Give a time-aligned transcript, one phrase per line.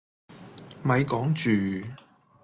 [0.81, 1.87] 咪講住